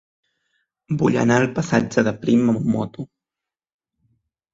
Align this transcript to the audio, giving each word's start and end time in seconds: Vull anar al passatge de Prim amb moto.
Vull 1.01 1.17
anar 1.23 1.35
al 1.41 1.45
passatge 1.59 2.03
de 2.07 2.13
Prim 2.23 2.47
amb 2.55 2.65
moto. 2.77 3.07